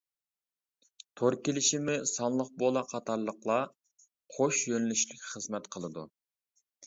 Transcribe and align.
تور 1.19 1.35
كېلىشىمى، 1.47 1.97
سانلىق 2.11 2.49
بولاق 2.63 2.89
قاتارلىقلار 2.93 3.69
قوش 4.37 4.63
يۆنىلىشلىك 4.71 5.23
خىزمەت 5.35 5.69
قىلىدۇ. 5.77 6.07